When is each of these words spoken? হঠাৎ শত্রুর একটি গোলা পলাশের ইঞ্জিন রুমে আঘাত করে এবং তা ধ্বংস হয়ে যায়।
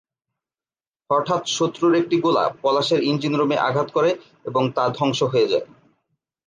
হঠাৎ 1.09 1.41
শত্রুর 1.47 1.93
একটি 1.95 2.15
গোলা 2.21 2.43
পলাশের 2.61 2.99
ইঞ্জিন 3.03 3.33
রুমে 3.35 3.57
আঘাত 3.59 3.87
করে 3.91 4.11
এবং 4.45 4.63
তা 4.75 4.83
ধ্বংস 4.89 5.19
হয়ে 5.23 5.51
যায়। 5.51 5.65